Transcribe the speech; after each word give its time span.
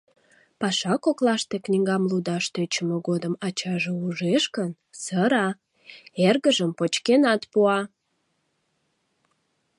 Паша 0.59 0.93
коклаште 1.03 1.55
книгам 1.65 2.03
лудаш 2.09 2.45
тӧчымӧ 2.53 2.97
годым 3.07 3.33
ачаже 3.47 3.91
ужеш 4.05 4.43
гын. 4.55 4.71
сыра, 5.03 5.47
эргыжым 6.27 6.71
почкенат 6.79 7.41
пуа. 7.51 7.79